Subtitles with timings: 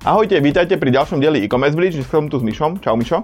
[0.00, 1.92] Ahojte, vítajte pri ďalšom dieli e-commerce bridge.
[1.92, 2.80] Dnes som tu s Mišom.
[2.80, 3.20] Čau Mišo.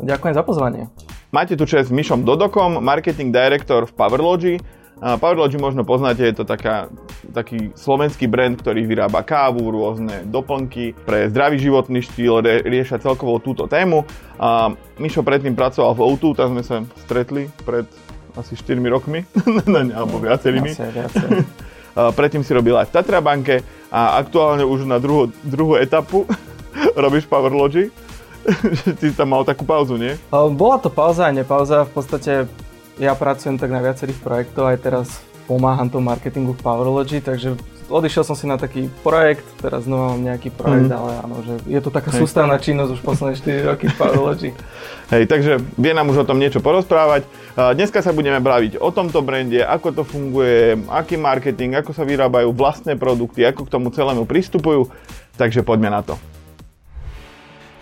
[0.00, 0.88] Ďakujem za pozvanie.
[1.28, 4.56] Máte tu čest s Mišom Dodokom, marketing director v Powerlogy.
[4.96, 6.88] Powerlogy možno poznáte, je to taká,
[7.36, 13.36] taký slovenský brand, ktorý vyrába kávu, rôzne doplnky pre zdravý životný štýl, rie, riešia celkovo
[13.36, 14.08] túto tému.
[14.40, 17.84] A Mišo predtým pracoval v O2, tam sme sa stretli pred
[18.32, 19.28] asi 4 rokmi,
[19.92, 20.72] alebo viacerými.
[20.72, 21.28] Viacej, viacej.
[21.94, 26.28] Predtým si robil aj v Tatra banke a aktuálne už na druhú, druhú etapu
[27.04, 27.88] robíš Powerlogy.
[29.00, 30.16] Ty tam mal takú pauzu, nie?
[30.32, 31.84] Bola to pauza a nepauza.
[31.84, 32.32] V podstate
[32.96, 35.06] ja pracujem tak na viacerých projektoch, aj teraz
[35.46, 37.56] pomáham tomu marketingu v Powerlogy, takže
[37.88, 40.98] odišiel som si na taký projekt, teraz znova mám nejaký projekt, mm.
[41.00, 42.20] ale áno, že je to taká Hej.
[42.20, 44.50] sústavná činnosť už posledné 4 roky v Powerlogy.
[45.08, 47.24] Hej, takže vie nám už o tom niečo porozprávať.
[47.56, 52.52] Dneska sa budeme baviť o tomto brande, ako to funguje, aký marketing, ako sa vyrábajú
[52.52, 54.92] vlastné produkty, ako k tomu celému pristupujú.
[55.40, 56.20] Takže poďme na to.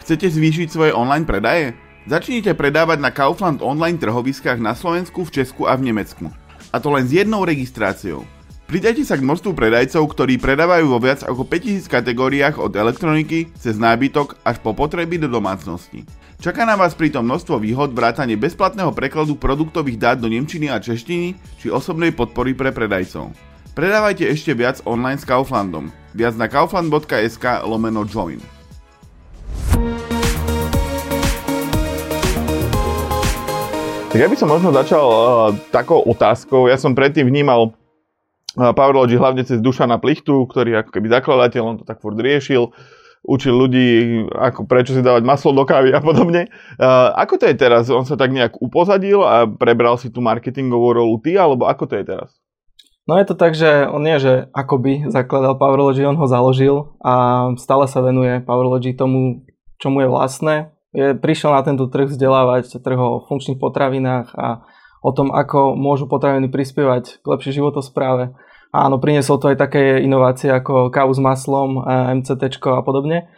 [0.06, 1.74] Chcete zvýšiť svoje online predaje?
[2.06, 6.30] Začnite predávať na Kaufland online trhoviskách na Slovensku, v Česku a v Nemecku.
[6.70, 8.22] A to len s jednou registráciou.
[8.66, 13.78] Pridajte sa k množstvu predajcov, ktorí predávajú vo viac ako 5000 kategóriách od elektroniky cez
[13.78, 16.02] nábytok až po potreby do domácnosti.
[16.42, 21.38] Čaká na vás pritom množstvo výhod vrátane bezplatného prekladu produktových dát do nemčiny a češtiny
[21.62, 23.30] či osobnej podpory pre predajcov.
[23.78, 25.94] Predávajte ešte viac online s Kauflandom.
[26.18, 28.42] Viac na kaufland.sk lomeno join.
[34.10, 35.22] Tak ja by som možno začal uh,
[35.70, 36.66] takou otázkou.
[36.66, 37.78] Ja som predtým vnímal
[38.56, 42.72] Powerlogy hlavne cez Dušana Plichtu, ktorý ako keby zakladateľ, on to tak furt riešil,
[43.26, 46.48] učil ľudí, ako prečo si dávať maslo do kávy a podobne.
[47.20, 47.92] Ako to je teraz?
[47.92, 51.94] On sa tak nejak upozadil a prebral si tú marketingovú rolu ty, alebo ako to
[52.00, 52.32] je teraz?
[53.06, 57.46] No je to tak, že on nie, že akoby zakladal Powerlogy, on ho založil a
[57.54, 59.46] stále sa venuje Powerlogy tomu,
[59.78, 60.74] čo mu je vlastné.
[60.96, 64.64] Je, prišiel na tento trh vzdelávať trh o funkčných potravinách a
[65.06, 68.34] o tom, ako môžu potraviny prispievať k lepšej životospráve.
[68.76, 71.80] Áno, priniesol to aj také inovácie ako kávu s maslom,
[72.20, 73.32] MCT a podobne.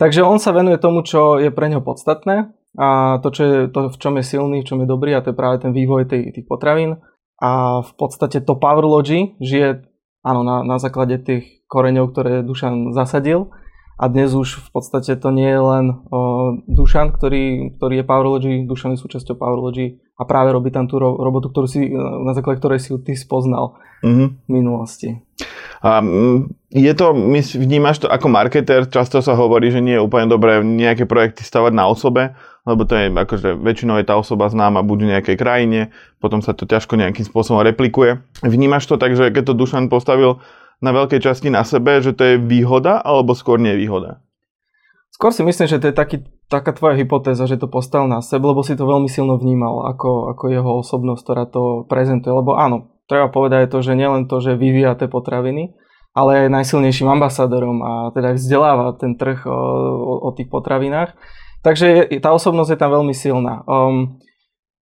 [0.00, 3.92] Takže on sa venuje tomu, čo je pre neho podstatné a to, čo je, to,
[3.92, 6.32] v čom je silný, v čom je dobrý a to je práve ten vývoj tých,
[6.32, 7.04] tých potravín.
[7.36, 9.84] A v podstate to Powerlogy žije
[10.24, 13.52] áno, na, na základe tých koreňov, ktoré Dušan zasadil
[14.00, 18.52] a dnes už v podstate to nie je len o, Dušan, ktorý, ktorý je Powerlogy,
[18.64, 22.60] Dušan je súčasťou Powerlogy a práve robí tam tú ro- robotu, ktorú si, na základe
[22.60, 24.28] ktorej si ty spoznal mm-hmm.
[24.44, 25.08] v minulosti.
[25.80, 26.04] A
[26.68, 30.60] je to, my vnímaš to ako marketer, často sa hovorí, že nie je úplne dobré
[30.60, 32.36] nejaké projekty stavať na osobe,
[32.68, 35.80] lebo to je akože väčšinou je tá osoba známa buď v nejakej krajine,
[36.20, 38.20] potom sa to ťažko nejakým spôsobom replikuje.
[38.44, 40.44] Vnímaš to tak, že keď to Dušan postavil
[40.84, 44.20] na veľkej časti na sebe, že to je výhoda alebo skôr nie výhoda?
[45.10, 46.16] Skôr si myslím, že to je taký,
[46.46, 50.32] taká tvoja hypotéza, že to postavil na sebe, lebo si to veľmi silno vnímal ako,
[50.32, 52.30] ako jeho osobnosť, ktorá to prezentuje.
[52.30, 55.74] Lebo áno, treba povedať to, že nielen to, že vyvíja tie potraviny,
[56.14, 59.58] ale aj najsilnejším ambasádorom a teda vzdeláva ten trh o,
[59.98, 61.14] o, o tých potravinách.
[61.60, 63.66] Takže tá osobnosť je tam veľmi silná.
[63.68, 64.22] Um,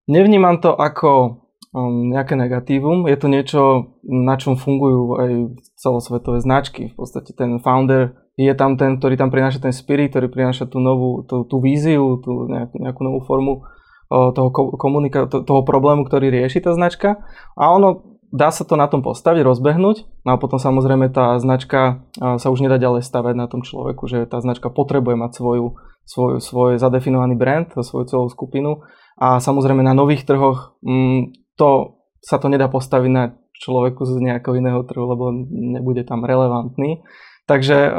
[0.06, 1.42] nevnímam to ako
[1.74, 3.10] um, nejaké negatívum.
[3.10, 3.60] Je to niečo,
[4.06, 5.30] na čom fungujú aj
[5.74, 6.94] celosvetové značky.
[6.94, 10.78] V podstate ten founder je tam ten, ktorý tam prináša ten spirit, ktorý prináša tú
[10.78, 13.66] novú, tú, tú víziu, tú nejakú, nejakú novú formu
[14.14, 17.18] uh, toho, komunika- to, toho problému, ktorý rieši tá značka.
[17.58, 22.04] A ono, dá sa to na tom postaviť, rozbehnúť, no a potom samozrejme tá značka
[22.20, 25.66] sa už nedá ďalej stavať na tom človeku, že tá značka potrebuje mať svoju,
[26.04, 28.84] svoj, svoj zadefinovaný brand, svoju celú skupinu
[29.16, 34.54] a samozrejme na nových trhoch mm, to sa to nedá postaviť na človeku z nejakého
[34.58, 37.02] iného trhu, lebo nebude tam relevantný.
[37.48, 37.96] Takže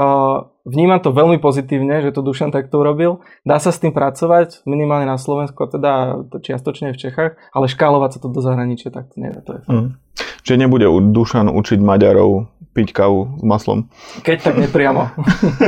[0.62, 3.26] vnímam to veľmi pozitívne, že to Dušan takto urobil.
[3.42, 5.92] Dá sa s tým pracovať, minimálne na Slovensku, a teda
[6.38, 9.42] čiastočne v Čechách, ale škálovať sa to do zahraničia, tak to nedá.
[9.42, 9.90] To je mm.
[10.46, 12.46] Čiže nebude Dušan učiť Maďarov
[12.78, 13.90] piť kávu s maslom?
[14.22, 15.10] Keď tak nepriamo.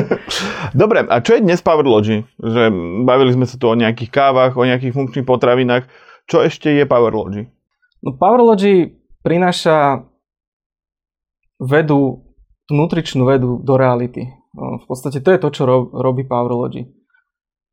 [0.82, 2.24] Dobre, a čo je dnes Powerlogy?
[2.38, 2.70] Že
[3.04, 5.90] bavili sme sa tu o nejakých kávach, o nejakých funkčných potravinách.
[6.30, 7.50] Čo ešte je Powerlogy?
[8.06, 8.94] No Powerlogy
[9.26, 10.06] prináša
[11.58, 12.31] vedu,
[12.72, 14.32] nutričnú vedu do reality.
[14.56, 16.92] V podstate to je to, čo robí Powerlogy.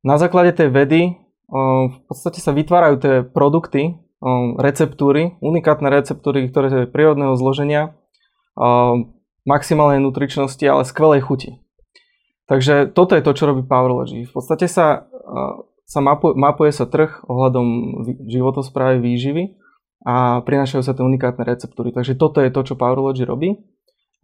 [0.06, 1.00] Na základe tej vedy
[1.48, 3.98] v podstate sa vytvárajú tie produkty,
[4.58, 7.96] receptúry, unikátne receptúry, ktoré sú prírodného zloženia,
[9.46, 11.50] maximálnej nutričnosti, ale skvelej chuti.
[12.48, 14.28] Takže toto je to, čo robí Powerlogy.
[14.28, 15.08] V podstate sa,
[15.88, 17.66] sa mapuje, mapuje sa trh ohľadom
[18.28, 19.56] životosprávy výživy
[20.04, 21.90] a prinášajú sa tie unikátne receptúry.
[21.90, 23.56] Takže toto je to, čo Powerlogy robí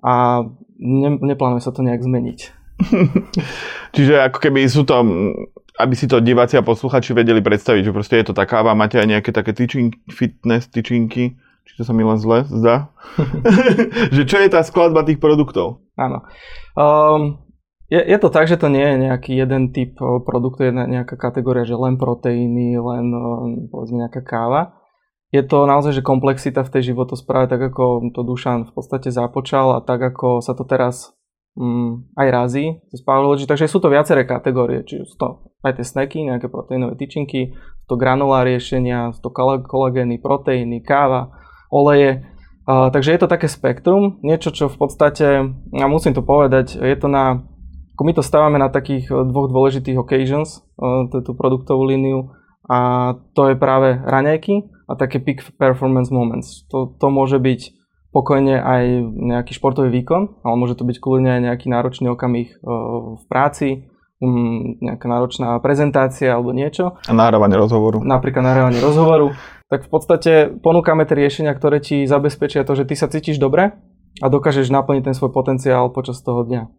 [0.01, 0.43] a
[0.79, 2.39] ne, neplánuje sa to nejak zmeniť.
[3.95, 4.95] Čiže ako keby sú to,
[5.79, 8.99] aby si to diváci a posluchači vedeli predstaviť, že proste je to tá káva, máte
[8.99, 12.91] aj nejaké také tyčinky, fitness tyčinky, či to sa mi len zle zdá,
[14.17, 15.85] že čo je tá skladba tých produktov?
[15.95, 16.27] Áno.
[16.75, 17.45] Um,
[17.93, 21.63] je, je to tak, že to nie je nejaký jeden typ produktu, jedna nejaká kategória,
[21.63, 23.07] že len proteíny, len
[23.69, 24.84] povedzme nejaká káva.
[25.35, 29.75] Je to naozaj, že komplexita v tej životospráve, tak ako to Dušan v podstate započal
[29.75, 31.11] a tak ako sa to teraz
[31.59, 35.27] mm, aj razí z Powerlogy, takže sú to viaceré kategórie, čiže sú to
[35.67, 37.51] aj tie snacky, nejaké proteínové tyčinky,
[37.83, 39.35] sú to granulá riešenia, sú to
[39.67, 41.35] kolagény, proteíny, káva,
[41.67, 42.23] oleje,
[42.71, 46.95] uh, takže je to také spektrum, niečo, čo v podstate, ja musím to povedať, je
[46.95, 47.43] to na,
[47.99, 52.31] ako my to stávame na takých e, dvoch dôležitých occasions, uh, tú produktovú líniu,
[52.69, 52.79] a
[53.37, 56.65] to je práve raňajky a také peak performance moments.
[56.73, 57.61] To, to môže byť
[58.15, 62.57] pokojne aj nejaký športový výkon, ale môže to byť kľudne aj nejaký náročný okamih
[63.19, 63.91] v práci,
[64.81, 66.97] nejaká náročná prezentácia alebo niečo.
[67.05, 68.01] A nahrávanie rozhovoru.
[68.01, 69.35] Napríklad nahrávanie rozhovoru.
[69.69, 70.33] Tak v podstate
[70.63, 73.75] ponúkame tie riešenia, ktoré ti zabezpečia to, že ty sa cítiš dobre
[74.23, 76.71] a dokážeš naplniť ten svoj potenciál počas toho dňa.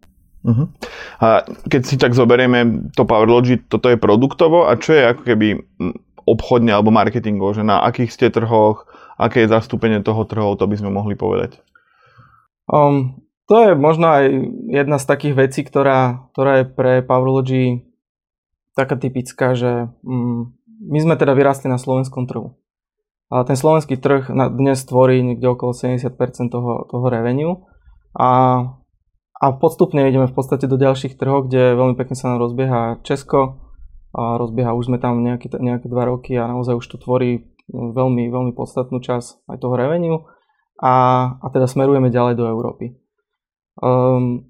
[0.46, 0.70] Uh-huh.
[1.18, 5.58] A keď si tak zoberieme to Powerlogy, toto je produktovo a čo je ako keby
[6.26, 8.86] obchodne alebo marketingovo, že na akých ste trhoch,
[9.18, 11.58] aké je zastúpenie toho trhov, to by sme mohli povedať.
[12.70, 14.24] Um, to je možno aj
[14.70, 17.86] jedna z takých vecí, ktorá, ktorá je pre Powerlogy
[18.74, 22.58] taká typická, že um, my sme teda vyrastli na slovenskom trhu.
[23.26, 26.14] A ten slovenský trh dnes tvorí niekde okolo 70%
[26.46, 27.66] toho, toho revenue
[28.14, 28.62] a,
[29.36, 33.66] a postupne ideme v podstate do ďalších trhov, kde veľmi pekne sa nám rozbieha Česko,
[34.16, 38.32] a rozbieha už sme tam nejaké, nejaké dva roky a naozaj už to tvorí veľmi,
[38.32, 40.24] veľmi podstatnú časť aj toho revenue
[40.80, 40.94] a,
[41.36, 42.96] a teda smerujeme ďalej do Európy.
[43.76, 44.48] Um,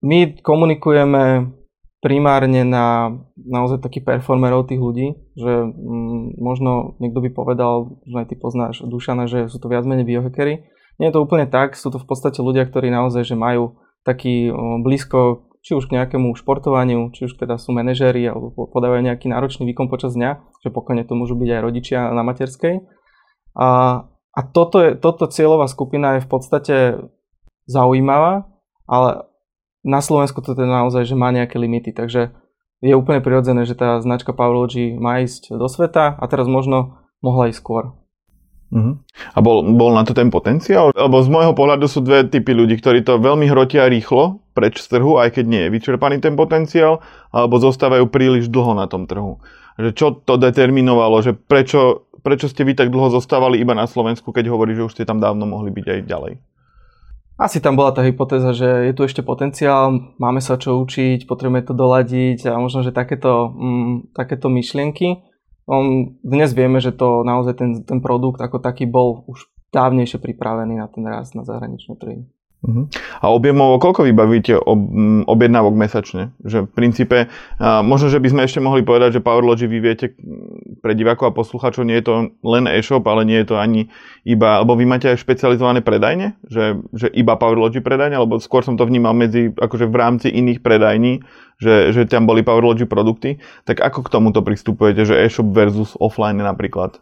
[0.00, 1.52] my komunikujeme
[2.00, 8.26] primárne na naozaj takých performerov tých ľudí, že um, možno niekto by povedal, že aj
[8.32, 10.64] ty poznáš Dušana, že sú to viac menej biohackery.
[10.96, 14.50] Nie je to úplne tak, sú to v podstate ľudia, ktorí naozaj že majú taký
[14.84, 19.68] blízko či už k nejakému športovaniu, či už teda sú manažéri alebo podávajú nejaký náročný
[19.68, 22.80] výkon počas dňa, že pokojne to môžu byť aj rodičia na materskej.
[23.60, 23.68] A,
[24.08, 26.76] a toto, je, toto cieľová skupina je v podstate
[27.68, 28.48] zaujímavá,
[28.88, 29.28] ale
[29.84, 32.32] na Slovensku to teda naozaj, že má nejaké limity, takže
[32.80, 37.52] je úplne prirodzené, že tá značka Powerlogy má ísť do sveta a teraz možno mohla
[37.52, 37.99] ísť skôr.
[38.70, 38.94] Uh-huh.
[39.34, 40.94] A bol, bol na to ten potenciál?
[40.94, 44.98] Lebo z môjho pohľadu sú dve typy ľudí, ktorí to veľmi hrotia rýchlo preč z
[44.98, 47.02] trhu, aj keď nie je vyčerpaný ten potenciál,
[47.34, 49.42] alebo zostávajú príliš dlho na tom trhu.
[49.80, 54.30] Že čo to determinovalo, že prečo, prečo ste vy tak dlho zostávali iba na Slovensku,
[54.30, 56.32] keď hovorí, že už ste tam dávno mohli byť aj ďalej?
[57.40, 61.64] Asi tam bola tá hypotéza, že je tu ešte potenciál, máme sa čo učiť, potrebujeme
[61.64, 65.24] to doladiť a možno, že takéto, mm, takéto myšlienky.
[65.70, 70.82] On, dnes vieme, že to naozaj ten, ten produkt ako taký bol už dávnejšie pripravený
[70.82, 72.26] na ten rast na zahraničné trhy.
[72.60, 72.92] Uh-huh.
[73.24, 74.76] A objemovo koľko vybavíte ob,
[75.24, 76.36] objednávok mesačne?
[76.44, 77.18] Že v princípe,
[77.56, 80.12] a možno, že by sme ešte mohli povedať, že Powerlogy vy viete
[80.84, 82.14] pre divákov a poslucháčov, nie je to
[82.44, 83.88] len e-shop, ale nie je to ani
[84.28, 86.36] iba, alebo vy máte aj špecializované predajne?
[86.52, 88.20] Že, že iba Powerlogy predajne?
[88.20, 91.24] Alebo skôr som to vnímal medzi, akože v rámci iných predajní,
[91.56, 93.40] že, že tam boli Powerlogy produkty.
[93.64, 97.00] Tak ako k tomuto pristupujete, že e-shop versus offline napríklad?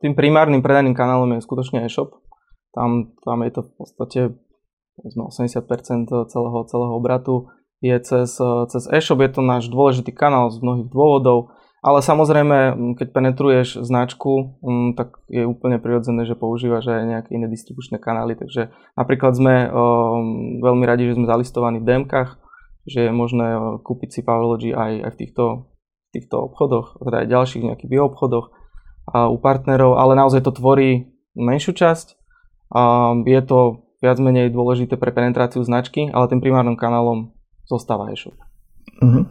[0.00, 2.24] Tým primárnym predajným kanálom je skutočne e-shop.
[2.72, 4.20] Tam, tam je to v podstate
[5.00, 7.48] 80% celého, celého obratu
[7.82, 8.30] je cez,
[8.70, 11.50] cez e-shop, je to náš dôležitý kanál z mnohých dôvodov,
[11.82, 14.62] ale samozrejme, keď penetruješ značku,
[14.94, 20.62] tak je úplne prirodzené, že používaš aj nejaké iné distribučné kanály, takže napríklad sme um,
[20.62, 22.38] veľmi radi, že sme zalistovaní v DMkách,
[22.86, 25.44] že je možné kúpiť si Powerlogy aj, aj v týchto,
[26.14, 28.54] týchto obchodoch, teda aj ďalších nejakých bioobchodoch
[29.10, 32.14] a u partnerov, ale naozaj to tvorí menšiu časť.
[33.26, 37.30] Je to viac menej dôležité pre penetráciu značky, ale tým primárnym kanálom
[37.70, 38.34] zostáva e-shop.
[38.98, 39.30] Uh-huh.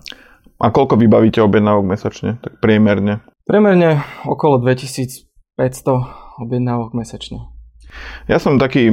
[0.64, 3.20] A koľko vybavíte objednávok mesačne, tak priemerne?
[3.44, 5.28] Priemerne okolo 2500
[6.40, 7.52] objednávok mesačne.
[8.32, 8.88] Ja som taký,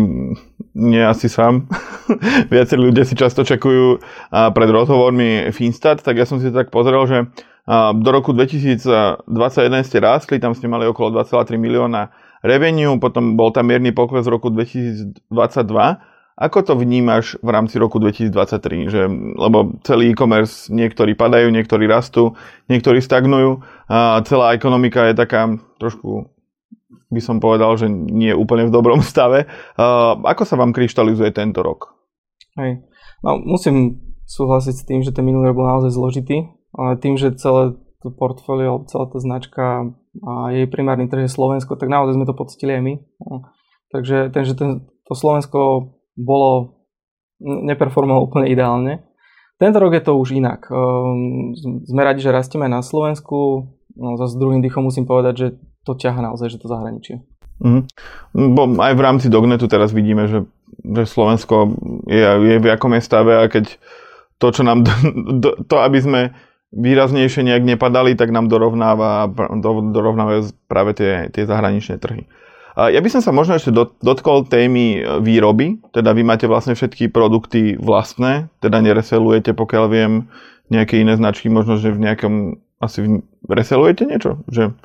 [0.75, 1.71] nie asi sám,
[2.53, 7.19] viacerí ľudia si často čekujú pred rozhovormi Finstat, tak ja som si tak pozrel, že
[7.95, 9.29] do roku 2021
[9.85, 12.11] ste rástli, tam ste mali okolo 2,3 milióna
[12.43, 15.31] revenue, potom bol tam mierny pokles v roku 2022.
[16.39, 18.87] Ako to vnímaš v rámci roku 2023?
[18.87, 19.01] Že,
[19.35, 22.39] lebo celý e-commerce, niektorí padajú, niektorí rastú,
[22.71, 23.59] niektorí stagnujú
[23.91, 26.31] a celá ekonomika je taká trošku
[27.09, 29.49] by som povedal, že nie je úplne v dobrom stave.
[29.81, 31.97] Uh, ako sa vám kryštalizuje tento rok?
[32.61, 32.85] Hej.
[33.25, 37.35] No, musím súhlasiť s tým, že ten minulý rok bol naozaj zložitý, ale tým, že
[37.41, 39.65] celé to portfólio, celá tá značka
[40.25, 42.95] a jej primárny trh je Slovensko, tak naozaj sme to pocitili aj my.
[43.93, 44.71] Takže ten, že ten,
[45.09, 45.61] to Slovensko
[46.19, 46.83] bolo,
[47.41, 49.07] neperformovalo úplne ideálne.
[49.59, 50.71] Tento rok je to už inak.
[50.71, 51.55] Ehm,
[51.87, 53.67] sme radi, že rastieme na Slovensku,
[53.99, 55.47] no, zase druhým dýchom musím povedať, že
[55.83, 57.23] to ťaha naozaj, že to zahraničie.
[57.59, 57.91] Mm.
[58.55, 60.47] Bo aj v rámci Dognetu teraz vidíme, že,
[60.79, 61.75] že Slovensko
[62.07, 63.75] je, je v akom je stave a keď
[64.39, 64.87] to, čo nám,
[65.43, 66.21] do, to, aby sme
[66.73, 69.29] výraznejšie nejak nepadali, tak nám dorovnáva,
[69.61, 72.29] do, dorovnávajú práve tie, tie zahraničné trhy.
[72.79, 77.11] Ja by som sa možno ešte dotkol témy e, výroby, teda vy máte vlastne všetky
[77.11, 80.31] produkty vlastné, teda nereselujete, pokiaľ viem,
[80.71, 83.19] nejaké iné značky, možno, že v nejakom, asi
[83.51, 84.47] reselujete niečo?
[84.47, 84.79] Že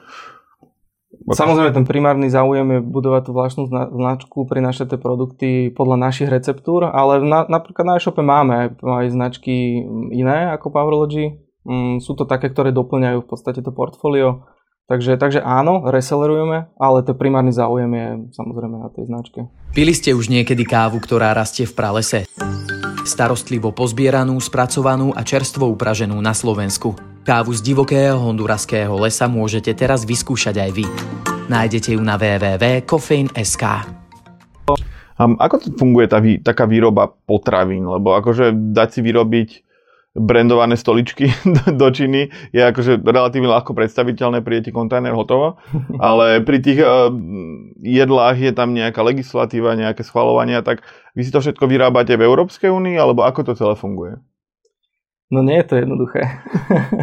[1.23, 6.89] Samozrejme, ten primárny záujem je budovať tú vlastnú značku, prinášať tie produkty podľa našich receptúr,
[6.89, 11.39] ale na, napríklad na e-shope máme aj značky iné ako Powerlogy.
[11.63, 14.47] Mm, sú to také, ktoré doplňajú v podstate to portfólio.
[14.83, 19.39] Takže, takže áno, resellerujeme, ale to primárny záujem je samozrejme na tej značke.
[19.71, 22.27] Pili ste už niekedy kávu, ktorá rastie v pralese?
[23.07, 26.99] Starostlivo pozbieranú, spracovanú a čerstvo upraženú na Slovensku.
[27.23, 30.85] Kávu z divokého honduraského lesa môžete teraz vyskúšať aj vy.
[31.47, 33.63] Nájdete ju na www.coffein.sk
[35.15, 37.87] um, Ako to funguje tá, taká výroba potravín?
[37.87, 39.49] Lebo akože dať si vyrobiť
[40.13, 41.33] brandované stoličky
[41.81, 45.57] do Číny je akože relatívne ľahko predstaviteľné, príde ti kontajner hotovo,
[45.99, 47.09] ale pri tých uh,
[47.81, 50.85] jedlách je tam nejaká legislatíva, nejaké schvalovania, tak
[51.17, 54.21] vy si to všetko vyrábate v Európskej únii, alebo ako to celé funguje?
[55.33, 56.45] No nie je to jednoduché.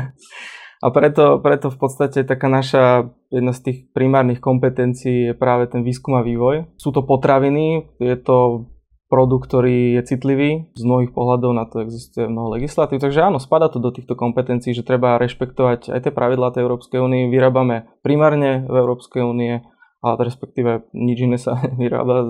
[0.85, 5.83] a preto, preto v podstate taká naša jedna z tých primárnych kompetencií je práve ten
[5.83, 6.71] výskum a vývoj.
[6.79, 8.71] Sú to potraviny, je to
[9.11, 13.67] produkt, ktorý je citlivý, z mnohých pohľadov na to existuje mnoho legislatív, takže áno, spada
[13.67, 17.27] to do týchto kompetencií, že treba rešpektovať aj tie pravidlá tej Európskej únie.
[17.27, 19.67] Vyrábame primárne v Európskej únie,
[19.99, 22.23] ale respektíve nič iné sa vyrába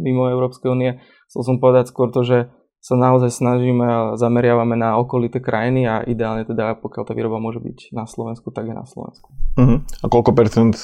[0.00, 1.04] mimo Európskej únie.
[1.28, 2.38] Chcel som povedať skôr to, že
[2.82, 7.62] sa naozaj snažíme a zameriavame na okolité krajiny a ideálne teda, pokiaľ tá výroba môže
[7.62, 9.30] byť na Slovensku, tak je na Slovensku.
[9.54, 9.78] Uh-huh.
[9.86, 10.74] A koľko percent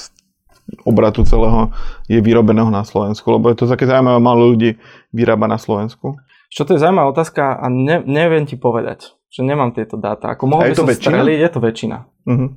[0.85, 1.73] obratu celého
[2.05, 3.25] je vyrobeného na Slovensku?
[3.35, 4.77] Lebo je to také zaujímavé, málo ľudí
[5.13, 6.19] vyrába na Slovensku.
[6.49, 10.33] Čo to je zaujímavá otázka a ne, neviem ti povedať, že nemám tieto dáta.
[10.33, 11.21] Ako mohol je to väčšina?
[11.21, 11.97] Streliť, je to väčšina.
[12.25, 12.49] Uh-huh.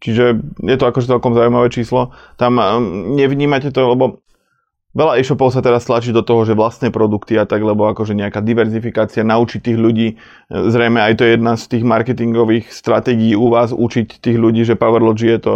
[0.00, 0.24] Čiže
[0.64, 2.16] je to akože celkom zaujímavé číslo.
[2.40, 4.24] Tam um, nevnímate to, lebo
[4.96, 8.40] Veľa e-shopov sa teraz tlačí do toho, že vlastné produkty a tak, lebo akože nejaká
[8.40, 10.14] diverzifikácia, naučiť tých ľudí, e,
[10.48, 14.72] zrejme aj to je jedna z tých marketingových stratégií u vás, učiť tých ľudí, že
[14.72, 15.54] Powerlogy je to,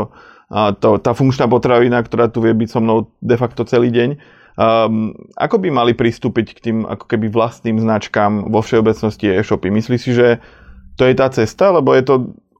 [0.50, 4.19] to tá funkčná potravina, ktorá tu vie byť so mnou de facto celý deň.
[4.61, 9.71] Um, ako by mali pristúpiť k tým ako keby vlastným značkám vo všeobecnosti e-shopy?
[9.71, 10.42] Myslíš si, že
[10.99, 11.71] to je tá cesta?
[11.71, 12.14] Lebo je to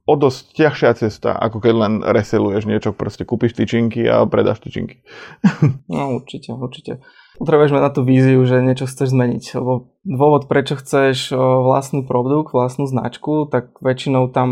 [0.07, 5.03] o dosť ťažšia cesta, ako keď len reseluješ niečo, proste kúpiš tyčinky a predáš tyčinky.
[5.91, 7.03] No určite, určite.
[7.37, 9.57] Potrebuješ mať na tú víziu, že niečo chceš zmeniť.
[9.57, 14.49] Lebo dôvod, prečo chceš vlastný produkt, vlastnú značku, tak väčšinou tam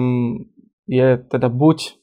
[0.90, 1.99] je teda buď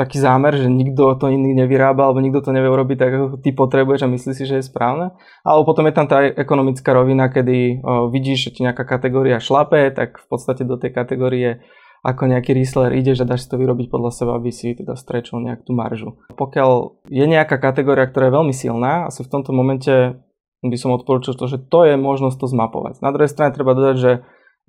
[0.00, 3.52] taký zámer, že nikto to iný nevyrába, alebo nikto to nevie urobiť tak, ako ty
[3.52, 5.12] potrebuješ a myslíš si, že je správne.
[5.44, 9.92] Alebo potom je tam tá ekonomická rovina, kedy o, vidíš, že ti nejaká kategória šlape,
[9.92, 11.60] tak v podstate do tej kategórie
[12.00, 15.44] ako nejaký reseller ideš a dáš si to vyrobiť podľa seba, aby si teda strečol
[15.44, 16.16] nejak tú maržu.
[16.32, 20.16] Pokiaľ je nejaká kategória, ktorá je veľmi silná, asi v tomto momente
[20.64, 23.04] by som odporučil to, že to je možnosť to zmapovať.
[23.04, 24.12] Na druhej strane treba dodať, že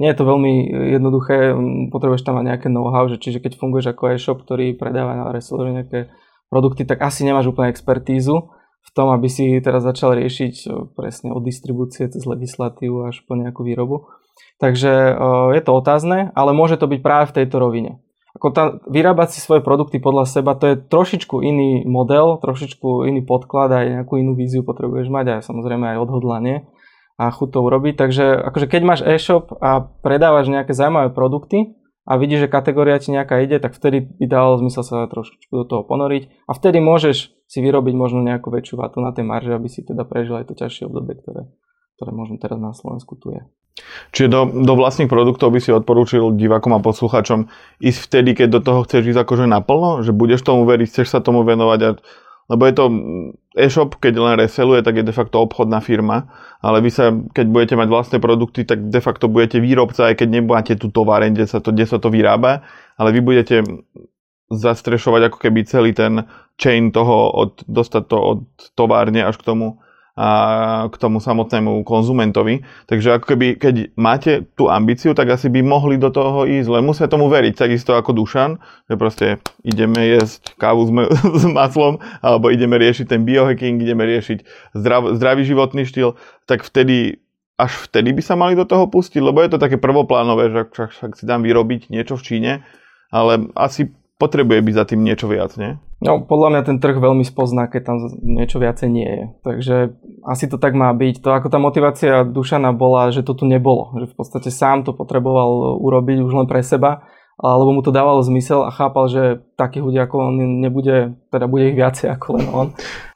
[0.02, 0.54] nie je to veľmi
[0.98, 1.54] jednoduché,
[1.94, 5.70] potrebuješ tam mať nejaké know-how, že čiže keď funguješ ako e-shop, ktorý predáva na reseller
[5.70, 6.10] nejaké
[6.50, 8.50] produkty, tak asi nemáš úplne expertízu
[8.82, 13.62] v tom, aby si teraz začal riešiť presne od distribúcie cez legislatívu až po nejakú
[13.62, 14.10] výrobu.
[14.58, 14.92] Takže
[15.54, 18.02] je to otázne, ale môže to byť práve v tejto rovine.
[18.34, 23.22] Ako tá, vyrábať si svoje produkty podľa seba, to je trošičku iný model, trošičku iný
[23.22, 26.66] podklad, aj nejakú inú víziu potrebuješ mať a samozrejme aj odhodlanie
[27.22, 27.94] a chuť to urobiť.
[28.02, 31.78] Takže akože keď máš e-shop a predávaš nejaké zaujímavé produkty
[32.10, 35.66] a vidíš, že kategória ti nejaká ide, tak vtedy by dalo zmysel sa trošičku do
[35.70, 39.70] toho ponoriť a vtedy môžeš si vyrobiť možno nejakú väčšiu vatu na tej marže, aby
[39.70, 41.46] si teda prežil aj to ťažšie obdobie, ktoré,
[42.02, 43.46] ktoré možno teraz na Slovensku tu je.
[44.12, 47.48] Čiže do, do vlastných produktov by si odporúčil divákom a posluchačom
[47.80, 50.04] ísť vtedy, keď do toho chceš ísť akože naplno?
[50.04, 51.80] Že budeš tomu veriť, chceš sa tomu venovať?
[51.86, 51.90] A,
[52.52, 52.86] lebo je to
[53.56, 56.28] e-shop, keď len reseluje, tak je de facto obchodná firma,
[56.60, 60.28] ale vy sa, keď budete mať vlastné produkty, tak de facto budete výrobca, aj keď
[60.28, 62.68] nemáte tú továreň, kde sa to, kde sa to vyrába,
[63.00, 63.64] ale vy budete
[64.52, 66.28] zastrešovať ako keby celý ten
[66.60, 68.40] chain toho, od, dostať to od
[68.76, 69.80] továrne až k tomu
[70.16, 70.28] a
[70.92, 72.68] k tomu samotnému konzumentovi.
[72.88, 76.84] Takže ako keby, keď máte tú ambíciu, tak asi by mohli do toho ísť, len
[76.84, 78.60] musia tomu veriť, takisto ako Dušan,
[78.92, 79.26] že proste
[79.64, 84.44] ideme jesť kávu s, m- s maslom, alebo ideme riešiť ten biohacking, ideme riešiť
[84.76, 87.24] zdrav- zdravý životný štýl, tak vtedy
[87.62, 90.90] až vtedy by sa mali do toho pustiť, lebo je to také prvoplánové, že však,
[90.98, 92.52] však si dám vyrobiť niečo v Číne,
[93.14, 95.82] ale asi potrebuje byť za tým niečo viac, nie?
[95.98, 99.24] No, podľa mňa ten trh veľmi spozná, keď tam niečo viacej nie je.
[99.42, 99.76] Takže
[100.26, 101.26] asi to tak má byť.
[101.26, 103.98] To ako tá motivácia Dušana bola, že to tu nebolo.
[103.98, 107.10] Že v podstate sám to potreboval urobiť už len pre seba,
[107.42, 111.74] alebo mu to dávalo zmysel a chápal, že takých ľudí ako on nebude, teda bude
[111.74, 112.68] ich viacej ako len on.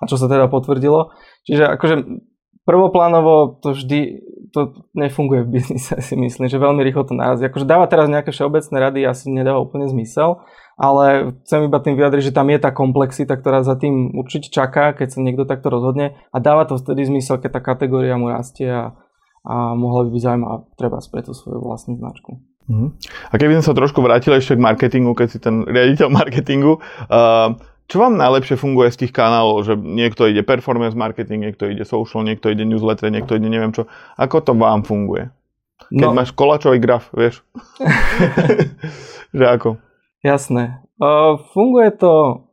[0.01, 1.13] A čo sa teda potvrdilo.
[1.45, 1.95] Čiže akože
[2.65, 7.45] prvoplánovo to vždy to nefunguje v biznise, si myslím, že veľmi rýchlo to narazí.
[7.47, 10.43] Akože dáva teraz nejaké všeobecné rady asi nedáva úplne zmysel,
[10.75, 14.91] ale chcem iba tým vyjadriť, že tam je tá komplexita, ktorá za tým určite čaká,
[14.91, 18.67] keď sa niekto takto rozhodne a dáva to vtedy zmysel, keď tá kategória mu rastie
[18.67, 18.91] a,
[19.47, 22.43] a mohla by byť zaujímavá treba pre tú svoju vlastnú značku.
[22.65, 22.89] Uh-huh.
[23.29, 27.53] A keby som sa trošku vrátil ešte k marketingu, keď si ten riaditeľ marketingu, uh,
[27.85, 32.25] čo vám najlepšie funguje z tých kanálov, že niekto ide performance marketing, niekto ide social,
[32.25, 33.85] niekto ide newsletter, niekto ide neviem čo.
[34.17, 35.29] Ako to vám funguje?
[35.93, 36.17] Keď no.
[36.17, 37.45] máš kolačový graf, vieš?
[39.37, 39.77] že ako?
[40.25, 40.81] Jasné.
[40.97, 42.45] Uh, funguje to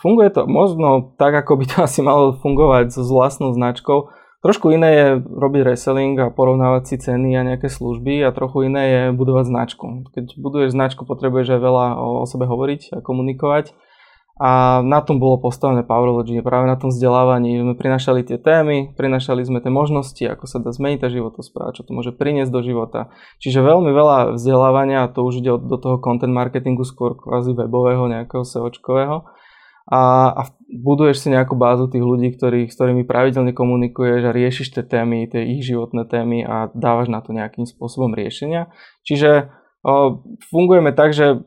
[0.00, 4.08] funguje to možno tak, ako by to asi malo fungovať so vlastnou značkou.
[4.42, 8.82] Trošku iné je robiť reselling a porovnávať si ceny a nejaké služby a trochu iné
[8.90, 9.86] je budovať značku.
[10.10, 13.70] Keď buduješ značku, potrebuješ aj veľa o sebe hovoriť a komunikovať
[14.42, 17.62] a na tom bolo postavené Powerlogy, práve na tom vzdelávaní.
[17.62, 21.86] Sme prinašali tie témy, prinašali sme tie možnosti, ako sa dá zmeniť tá životospráva, čo
[21.86, 23.14] to môže priniesť do života.
[23.38, 28.10] Čiže veľmi veľa vzdelávania, a to už ide do toho content marketingu skôr kvázi webového,
[28.10, 29.30] nejakého SEOčkového.
[29.86, 30.00] A,
[30.34, 30.42] a
[30.74, 35.30] buduješ si nejakú bázu tých ľudí, ktorý, s ktorými pravidelne komunikuješ a riešiš tie témy,
[35.30, 38.74] tie ich životné témy a dávaš na to nejakým spôsobom riešenia.
[39.06, 39.54] Čiže
[39.86, 40.18] o,
[40.50, 41.46] fungujeme tak, že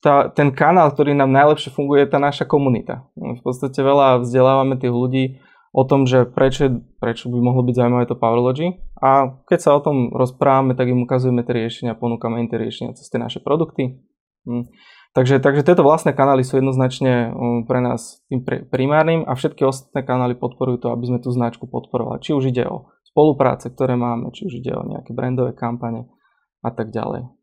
[0.00, 3.08] tá, ten kanál, ktorý nám najlepšie funguje, je tá naša komunita.
[3.16, 5.24] V podstate veľa vzdelávame tých ľudí
[5.76, 9.84] o tom, že prečo, prečo by mohlo byť zaujímavé to Powerlogy a keď sa o
[9.84, 14.00] tom rozprávame, tak im ukazujeme tie riešenia, ponúkame im tie riešenia cez tie naše produkty.
[14.48, 14.72] Hm.
[15.12, 20.04] Takže, takže tieto vlastné kanály sú jednoznačne um, pre nás tým primárnym a všetky ostatné
[20.04, 22.20] kanály podporujú to, aby sme tú značku podporovali.
[22.20, 26.04] Či už ide o spolupráce, ktoré máme, či už ide o nejaké brandové kampane
[26.60, 27.35] a tak ďalej.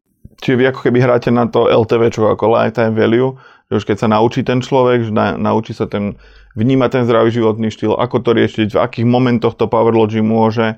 [0.43, 3.35] Čiže vy ako keby hráte na to LTV, čo ako lifetime value,
[3.71, 6.19] že už keď sa naučí ten človek, že na, naučí sa ten,
[6.59, 10.75] vnímať ten zdravý životný štýl, ako to riešiť, v akých momentoch to Powerlogy môže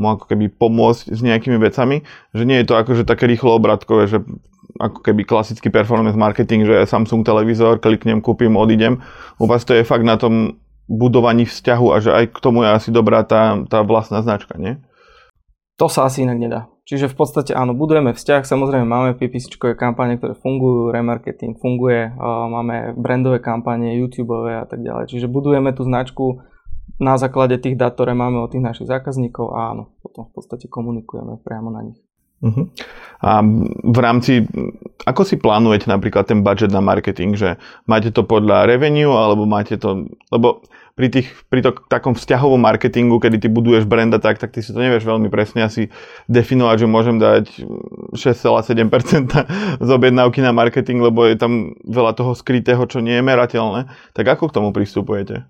[0.00, 4.08] mu ako keby pomôcť s nejakými vecami, že nie je to akože také rýchlo obratkové,
[4.08, 4.24] že
[4.80, 9.04] ako keby klasický performance marketing, že Samsung televízor, kliknem, kúpim, odídem.
[9.36, 10.56] U vás to je fakt na tom
[10.88, 14.80] budovaní vzťahu a že aj k tomu je asi dobrá tá, tá vlastná značka, nie?
[15.76, 16.60] To sa asi inak nedá.
[16.90, 22.98] Čiže v podstate áno, budujeme vzťah, samozrejme máme PPCčkové kampane, ktoré fungujú, remarketing funguje, máme
[22.98, 25.06] brandové kampane, YouTubeové a tak ďalej.
[25.06, 26.42] Čiže budujeme tú značku
[26.98, 30.66] na základe tých dát, ktoré máme od tých našich zákazníkov a áno, potom v podstate
[30.66, 32.02] komunikujeme priamo na nich.
[32.42, 32.66] Uh-huh.
[33.22, 33.44] A
[33.86, 34.42] v rámci,
[35.06, 39.78] ako si plánujete napríklad ten budget na marketing, že máte to podľa revenue, alebo máte
[39.78, 40.66] to, lebo
[41.00, 44.68] pri, tých, pri to, takom vzťahovom marketingu, kedy ty buduješ branda tak, tak ty si
[44.68, 45.88] to nevieš veľmi presne asi
[46.28, 47.64] definovať, že môžem dať
[48.12, 49.32] 6,7%
[49.88, 53.88] z objednávky na marketing, lebo je tam veľa toho skrytého, čo nie je merateľné.
[54.12, 55.48] Tak ako k tomu pristupujete?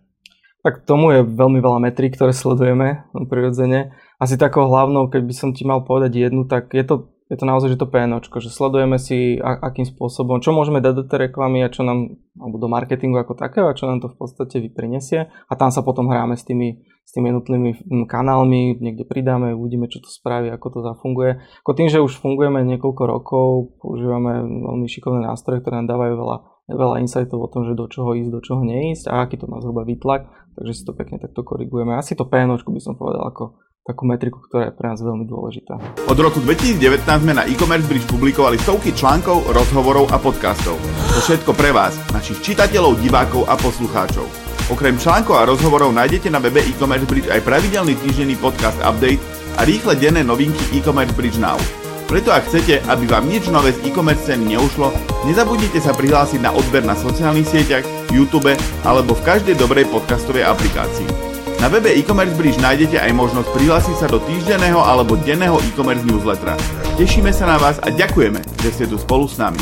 [0.63, 3.91] Tak tomu je veľmi veľa metrí, ktoré sledujeme prirodzene
[4.23, 7.47] asi takou hlavnou, keď by som ti mal povedať jednu, tak je to, je to
[7.47, 11.31] naozaj, že to PNOčko, že sledujeme si, a, akým spôsobom, čo môžeme dať do tej
[11.31, 14.59] reklamy a čo nám, alebo do marketingu ako takého a čo nám to v podstate
[14.59, 17.71] vyprinesie a tam sa potom hráme s tými, s tými jednotlivými
[18.11, 21.39] kanálmi, niekde pridáme, uvidíme, čo to spraví, ako to zafunguje.
[21.63, 26.39] Ako tým, že už fungujeme niekoľko rokov, používame veľmi šikovné nástroje, ktoré nám dávajú veľa
[26.71, 29.59] veľa insightov o tom, že do čoho ísť, do čoho neísť a aký to má
[29.59, 31.99] zhruba výtlak, takže si to pekne takto korigujeme.
[31.99, 35.75] Asi to PNOčko by som povedal ako takú metriku, ktorá je pre nás veľmi dôležitá.
[36.05, 40.77] Od roku 2019 sme na e-commerce bridge publikovali stovky článkov, rozhovorov a podcastov.
[41.17, 44.29] To všetko pre vás, našich čitateľov, divákov a poslucháčov.
[44.71, 49.19] Okrem článkov a rozhovorov nájdete na webe e-commerce bridge aj pravidelný týždenný podcast update
[49.59, 51.59] a rýchle denné novinky e-commerce bridge now.
[52.07, 54.91] Preto ak chcete, aby vám nič nové z e-commerce ceny neušlo,
[55.31, 58.51] nezabudnite sa prihlásiť na odber na sociálnych sieťach, YouTube
[58.83, 61.30] alebo v každej dobrej podcastovej aplikácii.
[61.61, 66.57] Na webe e-commerce bridge nájdete aj možnosť prihlásiť sa do týždenného alebo denného e-commerce newslettera.
[66.97, 69.61] Tešíme sa na vás a ďakujeme, že ste tu spolu s nami.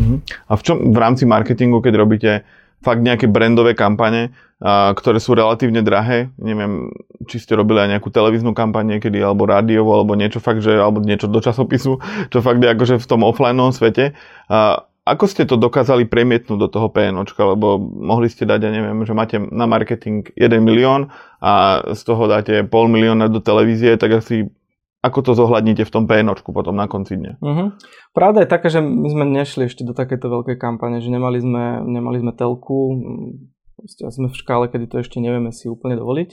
[0.00, 0.24] Mhm.
[0.48, 2.30] A v čom v rámci marketingu, keď robíte
[2.80, 4.32] fakt nejaké brandové kampane,
[4.96, 6.32] ktoré sú relatívne drahé.
[6.40, 6.96] Neviem,
[7.28, 11.04] či ste robili aj nejakú televíznu kampaň niekedy, alebo rádiovú, alebo niečo fakt, že, alebo
[11.04, 12.00] niečo do časopisu,
[12.32, 14.16] čo fakt je akože v tom offline svete.
[15.08, 19.16] Ako ste to dokázali premietnúť do toho PNOčka, lebo mohli ste dať, ja neviem, že
[19.16, 21.08] máte na marketing 1 milión
[21.40, 24.52] a z toho dáte pol milióna do televízie, tak asi
[24.98, 27.32] ako to zohľadníte v tom PNOčku potom na konci dňa?
[27.38, 27.70] Uh-huh.
[28.10, 31.86] Pravda je taká, že my sme nešli ešte do takéto veľkej kampane, že nemali sme,
[31.86, 32.98] nemali sme telku,
[33.86, 36.30] sme v škále, kedy to ešte nevieme si úplne dovoliť.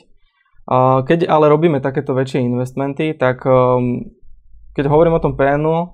[1.05, 4.01] Keď ale robíme takéto väčšie investmenty, tak um,
[4.73, 5.93] keď hovorím o tom PNu,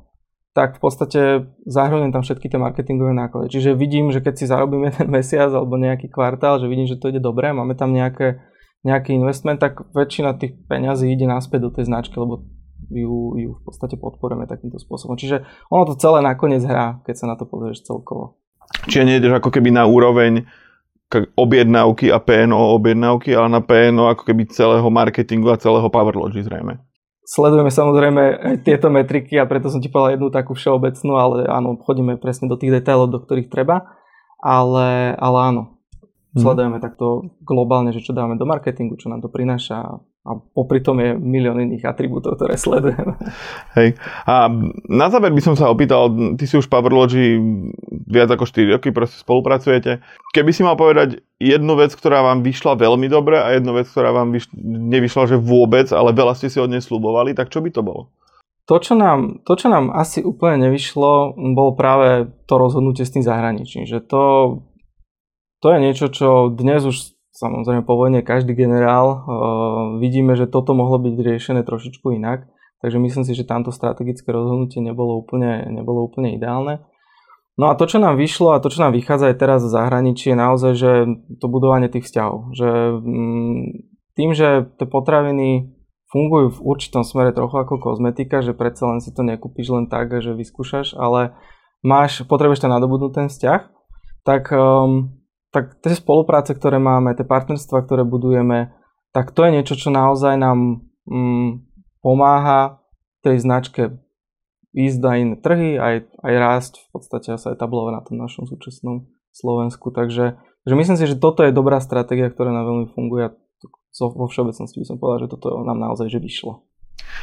[0.51, 1.21] tak v podstate
[1.63, 3.47] zahrňujem tam všetky tie marketingové náklady.
[3.47, 7.07] Čiže vidím, že keď si zarobím jeden mesiac alebo nejaký kvartál, že vidím, že to
[7.07, 8.43] ide dobre, máme tam nejaké,
[8.83, 12.43] nejaký investment, tak väčšina tých peňazí ide naspäť do tej značky, lebo
[12.91, 15.15] ju, ju v podstate podporujeme takýmto spôsobom.
[15.15, 18.41] Čiže ono to celé nakoniec hrá, keď sa na to pozrieš celkovo.
[18.91, 20.43] Čiže nejdeš ako keby na úroveň
[21.35, 26.79] objednávky a PNO objednávky, ale na PNO ako keby celého marketingu a celého Powerlogy zrejme
[27.31, 31.79] sledujeme samozrejme aj tieto metriky a preto som ti povedal jednu takú všeobecnú, ale áno,
[31.79, 33.95] chodíme presne do tých detailov, do ktorých treba,
[34.43, 35.79] ale, ale áno,
[36.35, 36.41] mhm.
[36.43, 36.83] sledujeme mm.
[36.83, 41.17] takto globálne, že čo dáme do marketingu, čo nám to prináša a popri tom je
[41.17, 43.17] milión iných atribútov, ktoré sledujem.
[43.77, 43.97] Hej.
[44.29, 44.53] A
[44.85, 47.41] na záver by som sa opýtal, ty si už Powerlogy
[48.05, 49.97] viac ako 4 roky, proste spolupracujete.
[50.29, 54.13] Keby si mal povedať jednu vec, ktorá vám vyšla veľmi dobre a jednu vec, ktorá
[54.13, 57.73] vám vyš- nevyšla, že vôbec, ale veľa ste si od nej slubovali, tak čo by
[57.73, 58.13] to bolo?
[58.69, 63.25] To čo, nám, to, čo nám asi úplne nevyšlo, bol práve to rozhodnutie s tým
[63.25, 63.89] zahraničím.
[63.89, 64.23] Že to,
[65.65, 69.21] to je niečo, čo dnes už samozrejme po vojne každý generál, uh,
[69.99, 72.47] vidíme, že toto mohlo byť riešené trošičku inak,
[72.83, 76.83] takže myslím si, že tamto strategické rozhodnutie nebolo úplne, nebolo úplne ideálne.
[77.59, 80.31] No a to, čo nám vyšlo a to, čo nám vychádza aj teraz v zahraničí,
[80.31, 80.91] je naozaj, že
[81.37, 82.55] to budovanie tých vzťahov.
[82.55, 82.69] Že
[83.03, 83.61] mm,
[84.15, 85.75] tým, že tie potraviny
[86.11, 90.11] fungujú v určitom smere trochu ako kozmetika, že predsa len si to nekúpiš len tak,
[90.19, 91.35] že vyskúšaš, ale
[91.83, 93.61] máš, potrebuješ tam nadobudnúť ten vzťah,
[94.27, 95.20] tak um,
[95.51, 98.71] tak tie spolupráce, ktoré máme, tie partnerstva, ktoré budujeme,
[99.11, 101.67] tak to je niečo, čo naozaj nám mm,
[101.99, 102.79] pomáha
[103.21, 103.99] tej značke
[104.71, 109.11] ísť na iné trhy, aj, aj rásť v podstate sa etablovať na tom našom súčasnom
[109.35, 109.91] Slovensku.
[109.91, 113.35] Takže, takže myslím si, že toto je dobrá stratégia, ktorá nám veľmi funguje
[113.99, 116.63] vo všeobecnosti by som povedal, že toto nám naozaj že vyšlo.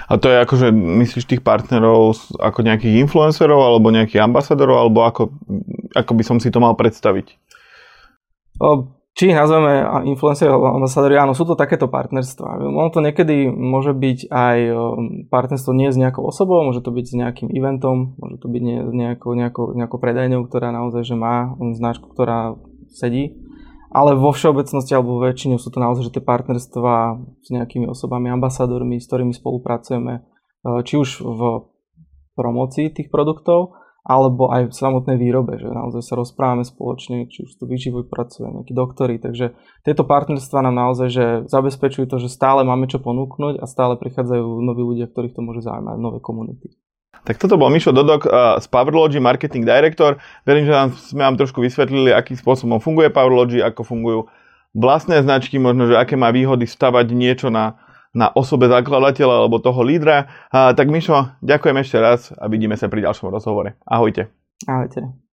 [0.05, 5.33] A to je akože, myslíš tých partnerov ako nejakých influencerov alebo nejakých ambasadorov, alebo ako,
[5.97, 7.41] ako by som si to mal predstaviť?
[9.19, 12.63] Či ich nazveme influenceri alebo ambasadori, áno, sú to takéto partnerstva.
[12.63, 14.59] Ono to niekedy môže byť aj
[15.27, 18.63] partnerstvo nie s nejakou osobou, môže to byť s nejakým eventom, môže to byť
[18.95, 22.55] nejakou, nejakou, nejakou predajňou, ktorá naozaj že má značku, ktorá
[22.95, 23.35] sedí.
[23.91, 29.03] Ale vo všeobecnosti alebo väčšine sú to naozaj že tie partnerstva s nejakými osobami, ambasadormi,
[29.03, 30.23] s ktorými spolupracujeme,
[30.87, 31.41] či už v
[32.39, 33.75] promocii tých produktov,
[34.09, 38.49] alebo aj v samotnej výrobe, že naozaj sa rozprávame spoločne, či už tu výživuj pracuje,
[38.49, 39.53] nejakí doktory, takže
[39.85, 44.65] tieto partnerstva nám naozaj že zabezpečujú to, že stále máme čo ponúknuť a stále prichádzajú
[44.65, 46.73] noví ľudia, ktorých to môže zaujímať, nové komunity.
[47.29, 48.25] Tak toto bol Mišo Dodok
[48.57, 50.17] z Powerlogy, Marketing Director.
[50.49, 54.21] Verím, že nám, sme vám trošku vysvetlili, akým spôsobom funguje Powerlogy, ako fungujú
[54.73, 57.77] vlastné značky, možno, že aké má výhody stavať niečo na
[58.19, 60.27] na osobe zakladateľa alebo toho lídra.
[60.51, 63.79] Tak Mišo, ďakujem ešte raz a vidíme sa pri ďalšom rozhovore.
[63.87, 64.27] Ahojte.
[64.67, 65.28] Ahojte.